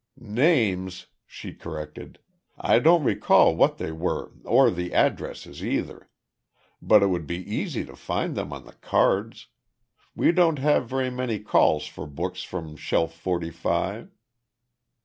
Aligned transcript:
"Names," 0.19 1.05
she 1.27 1.53
corrected. 1.53 2.17
"I 2.57 2.79
don't 2.79 3.03
recall 3.03 3.55
what 3.55 3.77
they 3.77 3.91
were 3.91 4.31
or 4.45 4.71
the 4.71 4.95
addresses, 4.95 5.63
either. 5.63 6.09
But 6.81 7.03
it 7.03 7.05
would 7.11 7.27
be 7.27 7.35
easy 7.37 7.85
to 7.85 7.95
find 7.95 8.33
them 8.35 8.51
on 8.51 8.65
the 8.65 8.73
cards. 8.73 9.49
We 10.15 10.31
don't 10.31 10.57
have 10.57 10.87
very 10.89 11.11
many 11.11 11.37
calls 11.37 11.85
for 11.85 12.07
books 12.07 12.41
from 12.41 12.75
Shelf 12.77 13.13
Forty 13.13 13.51
five." 13.51 14.09